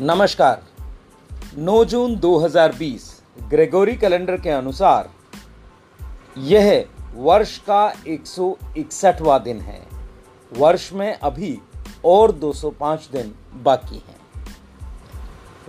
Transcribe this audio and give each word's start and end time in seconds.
नमस्कार। 0.00 0.62
9 1.58 1.84
जून 1.84 2.14
2020 2.16 3.22
Gregory 3.48 3.96
calendar 3.96 4.40
के 4.40 4.50
अनुसार 4.50 5.10
यह 6.38 6.86
वर्ष 7.14 7.58
का 7.58 7.94
161वां 8.06 9.42
दिन 9.42 9.60
है। 9.60 9.86
वर्ष 10.56 10.92
में 10.92 11.18
अभी 11.18 11.58
और 12.04 12.32
205 12.32 13.08
दिन 13.12 13.34
बाकी 13.54 13.94
हैं। 13.94 14.46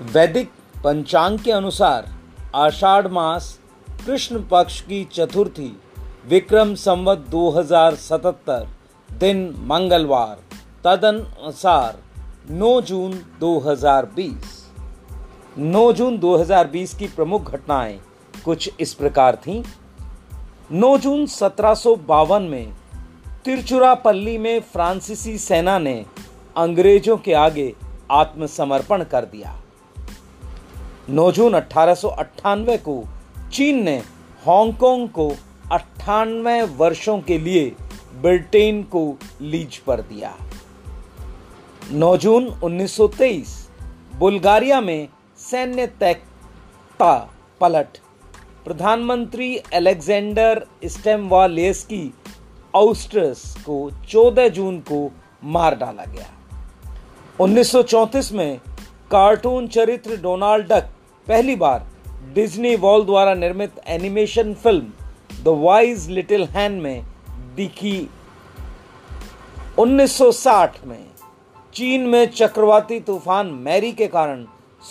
वैदिक 0.01 0.51
पंचांग 0.83 1.39
के 1.39 1.51
अनुसार 1.51 2.15
आषाढ़ 2.55 3.07
मास 3.07 3.59
कृष्ण 4.05 4.43
पक्ष 4.51 4.81
की 4.81 5.09
चतुर्थी 5.13 5.81
विक्रम 6.27 6.75
संवत 6.75 7.17
2077 7.17 8.67
दिन 9.11 9.55
मंगलवार। 9.57 10.43
तदनुसार 10.83 12.04
9 12.51 12.81
जून 12.81 13.11
2020 13.39 14.33
9 15.57 15.91
जून 15.91 16.17
2020 16.17 16.93
की 16.93 17.07
प्रमुख 17.07 17.51
घटनाएँ 17.51 17.99
कुछ 18.45 18.69
इस 18.79 18.93
प्रकार 18.93 19.35
थीं। 19.35 19.63
9 20.71 20.97
जून 20.97 21.25
सत्रह 21.25 21.73
सौ 21.73 21.95
बावन 21.95 22.41
में 22.41 22.73
तिरचुरापल्ली 23.45 24.37
में 24.37 24.59
फ्रांसीसी 24.59 25.37
सेना 25.37 25.79
ने 25.79 26.05
अंग्रेज़ों 26.57 27.17
के 27.17 27.33
आगे 27.33 27.75
आत्मसमर्पण 28.11 29.03
कर 29.03 29.25
दिया। 29.25 29.61
9 31.09 31.31
जून 31.31 31.53
अठारह 31.53 31.95
को 32.77 33.07
चीन 33.53 33.83
ने 33.83 33.97
हांगकांग 34.45 35.09
को 35.09 35.29
अट्ठानवे 35.71 36.63
वर्षों 36.63 37.19
के 37.19 37.37
लिए 37.37 37.75
ब्रिटेन 38.21 38.83
को 38.83 39.17
लीज 39.41 39.77
पर 39.77 40.01
दिया। 40.01 40.35
9 41.91 42.17
जून 42.17 42.47
1923 42.63 43.69
बुल्गारिया 44.19 44.81
में 44.81 45.07
सैन्य 45.37 45.87
तैकता 45.87 47.35
पलट। 47.61 47.97
प्रधानमंत्री 48.65 49.57
अलेक्जेंडर 49.57 50.65
स्टेमवालेस्की 50.85 52.13
ऑस्ट्रस 52.75 53.55
को 53.59 53.91
14 54.09 54.47
जून 54.47 54.79
को 54.79 55.11
मार 55.43 55.75
डाला 55.75 56.05
गया। 56.05 56.27
1934 57.39 58.31
में 58.31 58.57
कार्टून 59.11 59.67
चरित्र 59.67 60.17
डोनाल्ड 60.17 60.67
डक 60.67 60.89
पहली 61.27 61.55
बार 61.55 61.87
डिज्नी 62.33 62.75
वॉल 62.75 63.05
द्वारा 63.05 63.33
निर्मित 63.33 63.71
animation 63.87 64.53
film 64.53 64.91
the 65.43 65.47
wise 65.47 66.09
little 66.09 66.43
hen 66.43 66.81
में 66.81 67.05
दिखी। 67.55 68.09
1960 69.79 70.85
में 70.85 71.14
चीन 71.75 72.01
में 72.01 72.31
चक्रवाती 72.31 72.99
तूफ़ान 72.99 73.47
मैरी 73.47 73.91
के 73.91 74.07
कारण 74.07 74.45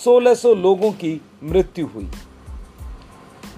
1600 0.05 0.55
लोगों 0.55 0.93
की 0.93 1.21
मृत्यु 1.43 1.87
हुई। 1.87 2.11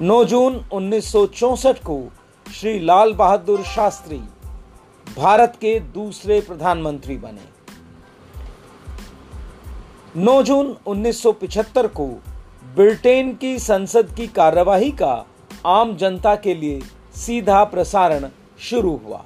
9 0.02 0.24
जून 0.24 0.64
1964 0.72 1.78
को 1.78 2.12
श्री 2.52 2.78
लाल 2.78 3.12
बहादुर 3.12 3.62
शास्त्री 3.62 4.18
भारत 5.16 5.52
के 5.60 5.80
दूसरे 5.80 6.40
प्रधानमंत्री 6.40 7.16
बने। 7.16 7.48
9 10.16 10.42
जून 10.42 10.76
1975 10.86 11.86
को 11.86 12.06
ब्रिटेन 12.74 13.34
की 13.34 13.58
संसद 13.58 14.14
की 14.16 14.26
कार्यवाही 14.26 14.90
का 14.90 15.26
आम 15.66 15.96
जनता 15.96 16.36
के 16.36 16.54
लिए 16.54 16.80
सीधा 17.16 17.64
प्रसारण 17.64 18.28
शुरू 18.58 18.96
हुआ। 18.96 19.24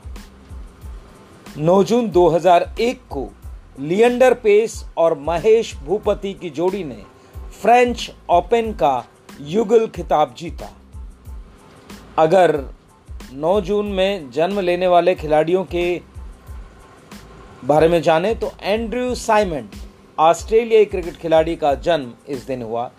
9 1.58 1.84
जून 1.84 2.10
2001 2.10 3.00
को 3.10 3.28
लियंडर 3.80 4.34
पेस 4.34 4.84
और 4.98 5.18
महेश 5.18 5.74
भूपति 5.76 6.32
की 6.32 6.50
जोड़ी 6.50 6.82
ने 6.84 7.02
फ्रेंच 7.62 8.10
ओपन 8.30 8.72
का 8.72 9.04
युगल 9.40 9.86
खिताब 9.86 10.34
जीता। 10.38 10.68
अगर 12.18 12.56
9 13.34 13.60
जून 13.60 13.86
में 13.86 14.30
जन्म 14.30 14.60
लेने 14.60 14.86
वाले 14.86 15.14
खिलाड़ियों 15.14 15.64
के 15.64 16.00
बारे 17.64 17.88
में 17.88 18.00
जाने 18.02 18.34
तो 18.34 18.50
एंड्रयू 18.62 19.14
साइमन, 19.14 19.68
ऑस्ट्रेलियाई 20.18 20.84
क्रिकेट 20.84 21.16
खिलाड़ी 21.16 21.56
का 21.56 21.74
जन्म 21.74 22.12
इस 22.28 22.46
दिन 22.46 22.62
हुआ। 22.62 22.90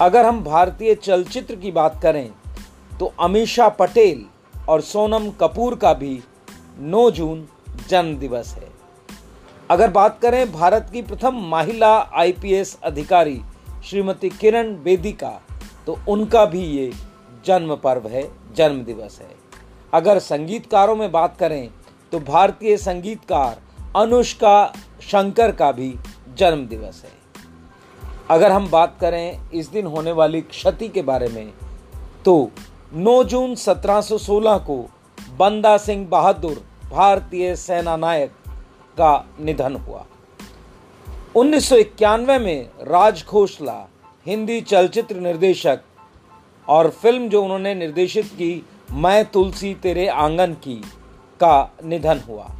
अगर 0.00 0.26
हम 0.26 0.42
भारतीय 0.44 0.94
चलचित्र 0.94 1.56
की 1.56 1.70
बात 1.70 1.98
करें 2.02 2.28
तो 3.00 3.12
अमीषा 3.20 3.68
पटेल 3.68 4.24
और 4.68 4.80
सोनम 4.82 5.30
कपूर 5.30 5.76
का 5.76 5.92
भी 5.94 6.18
9 6.80 7.10
जून 7.10 7.46
जन्म 7.88 8.16
दिवस 8.16 8.54
है। 8.54 8.81
अगर 9.72 9.90
बात 9.90 10.18
करें 10.22 10.52
भारत 10.52 10.88
की 10.92 11.00
प्रथम 11.02 11.36
महिला 11.50 11.90
आईपीएस 12.14 12.76
अधिकारी 12.84 13.40
श्रीमती 13.84 14.28
किरण 14.30 14.74
बेदी 14.82 15.12
का 15.12 15.30
तो 15.86 15.96
उनका 16.08 16.44
भी 16.44 16.60
ये 16.60 16.90
जन्म 17.46 17.74
पर्व 17.76 18.08
है, 18.08 18.22
जन्म 18.56 18.82
दिवस 18.84 19.18
है। 19.20 19.28
अगर 19.92 20.18
संगीतकारों 20.18 20.96
में 20.96 21.12
बात 21.12 21.36
करें 21.36 21.70
तो 22.12 22.20
भारतीय 22.20 22.76
संगीतकार 22.76 23.60
अनुष्का 23.96 24.72
शंकर 25.02 25.52
का 25.52 25.70
भी 25.72 25.94
जन्म 26.38 26.66
दिवस 26.66 27.02
है। 27.04 27.12
अगर 28.30 28.52
हम 28.52 28.68
बात 28.70 28.96
करें 29.00 29.50
इस 29.50 29.68
दिन 29.68 29.86
होने 29.86 30.12
वाली 30.12 30.40
क्षति 30.42 30.88
के 30.88 31.02
बारे 31.02 31.28
में 31.28 31.52
तो 32.24 32.50
9 32.94 33.22
जून 33.24 33.54
1716 33.56 34.58
को 34.58 34.78
बंदा 35.38 35.76
सिंह 35.78 36.06
बहादुर, 36.08 36.62
भारतीय 36.90 37.56
सेना 37.56 37.96
नायक 37.96 38.32
का 38.98 39.26
निधन 39.40 39.76
हुआ। 39.76 40.04
उन्नीस 41.36 41.72
में 41.72 42.68
राज 42.82 43.24
खोसला, 43.24 43.88
हिंदी 44.26 44.60
चलचित्र 44.60 45.20
निर्देशक 45.20 45.80
और 46.68 46.90
फ़िल्म 46.90 47.28
जो 47.28 47.42
उन्होंने 47.42 47.74
निर्देशित 47.74 48.26
की, 48.26 48.64
मैं 48.92 49.24
तुलसी 49.24 49.74
तेरे 49.74 50.06
आँगन 50.06 50.52
की, 50.54 50.74
का 51.40 51.76
निधन 51.84 52.20
हुआ। 52.28 52.50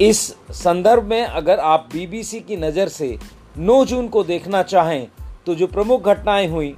इस 0.00 0.20
संदर्भ 0.50 1.04
में 1.04 1.22
अगर 1.22 1.58
आप 1.58 1.88
बीबीसी 1.92 2.40
की 2.40 2.56
नज़र 2.56 2.88
से 2.88 3.18
9 3.58 3.84
जून 3.84 4.08
को 4.08 4.22
देखना 4.24 4.62
चाहें 4.62 5.08
तो 5.46 5.54
जो 5.54 5.66
प्रमुख 5.66 6.02
घटनाएँ 6.02 6.46
हुई 6.48 6.76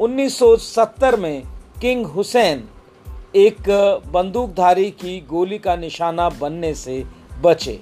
1970 0.00 1.18
में 1.18 1.42
किंग 1.80 2.06
हुसैन 2.06 2.64
एक 3.36 3.70
बंदूकधारी 4.06 4.90
की 4.90 5.20
गोली 5.20 5.58
का 5.58 5.76
निशाना 5.76 6.28
बनने 6.30 6.74
से 6.74 7.04
बचे। 7.40 7.80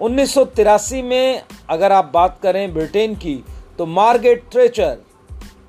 1983 0.00 1.02
में 1.02 1.42
अगर 1.70 1.92
आप 1.92 2.10
बात 2.14 2.40
करें 2.42 2.74
ब्रिटेन 2.74 3.14
की 3.14 3.44
तो 3.78 3.86
मार्गेट 3.86 4.44
थ्रेचर, 4.52 4.98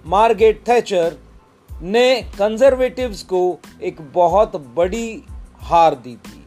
मार्गेट 0.05 0.67
थैचर 0.67 1.17
ने 1.81 2.21
कंजर्वेटिव्स 2.39 3.23
को 3.23 3.59
एक 3.83 4.11
बहुत 4.13 4.55
बड़ी 4.55 5.23
हार 5.57 5.95
दी 5.95 6.15
थी। 6.15 6.45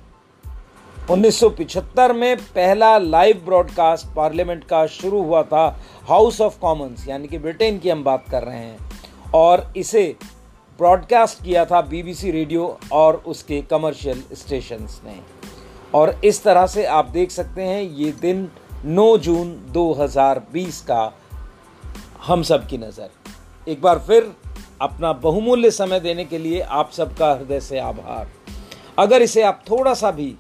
1975 1.10 2.12
में 2.12 2.36
पहला 2.36 2.98
लाइव 2.98 3.42
ब्रॉडकास्ट 3.44 4.06
पार्लियामेंट 4.16 4.64
का 4.64 4.86
शुरू 4.86 5.22
हुआ 5.22 5.42
था 5.42 5.80
हाउस 6.08 6.40
ऑफ़ 6.40 6.60
कॉमन्स 6.60 7.08
यानी 7.08 7.28
कि 7.28 7.38
ब्रिटेन 7.38 7.78
की 7.78 7.90
हम 7.90 8.04
बात 8.04 8.24
कर 8.30 8.42
रहे 8.42 8.58
हैं। 8.58 8.78
और 9.34 9.72
इसे 9.76 10.16
ब्रॉडकास्ट 10.78 11.44
किया 11.44 11.64
था 11.64 11.80
बीबीसी 11.80 12.30
रेडियो 12.30 12.78
और 12.92 13.22
उसके 13.26 13.62
कमर्शियल 13.62 14.22
स्टेशंस 14.32 15.00
ने। 15.04 15.45
और 15.94 16.20
इस 16.24 16.42
तरह 16.42 16.66
से 16.66 16.84
आप 16.84 17.08
देख 17.08 17.30
सकते 17.30 17.62
हैं, 17.62 17.82
ये 17.82 18.12
दिन 18.12 18.48
9 18.86 19.16
जून 19.18 19.54
2020 19.72 20.80
का 20.80 21.12
हम 22.26 22.42
सब 22.42 22.66
की 22.66 22.78
नज़र। 22.78 23.70
एक 23.70 23.82
बार 23.82 23.98
फिर 23.98 24.32
अपना 24.82 25.12
बहुमूल्य 25.12 25.70
समय 25.70 26.00
देने 26.00 26.24
के 26.24 26.38
लिए 26.38 26.60
आप 26.60 26.90
सबका 26.92 27.32
हृदय 27.32 27.60
से 27.60 27.78
आभार। 27.78 28.28
अगर 28.98 29.22
इसे 29.22 29.42
आप 29.42 29.62
थोड़ा 29.70 29.94
सा 29.94 30.10
भी 30.10 30.34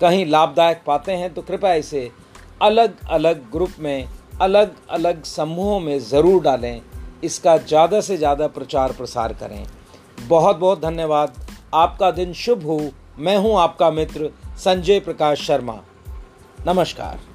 कहीं 0.00 0.24
लाभदायक 0.26 0.82
पाते 0.86 1.12
हैं 1.12 1.32
तो 1.34 1.42
कृपया 1.42 1.74
इसे 1.74 2.10
अलग 2.62 2.96
अलग 3.10 3.50
ग्रुप 3.52 3.72
में 3.78 4.08
अलग 4.40 4.74
अलग 4.90 5.22
समूहों 5.24 5.78
में 5.80 5.98
ज़रूर 6.00 6.42
डालें। 6.42 6.80
इसका 7.24 7.56
ज़्यादा 7.58 8.00
से 8.00 8.16
ज़्यादा 8.16 8.46
प्रचार 8.48 8.92
प्रसार 8.92 9.32
करें। 9.32 9.64
बहुत 10.28 10.56
बहुत 10.56 10.80
धन्यवाद। 10.80 11.34
आपका 11.74 12.10
दिन 12.10 12.32
शुभ 12.34 12.62
हो। 12.62 12.80
मैं 13.18 13.36
हूँ 13.36 13.58
आपका 13.58 13.90
मित्र 13.90 14.30
संजय 14.56 15.00
प्रकाश 15.00 15.40
शर्मा। 15.40 15.78
नमस्कार। 16.66 17.31